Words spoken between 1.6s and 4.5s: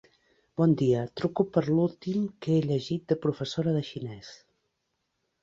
l'últim que he llegit de professora de xinès.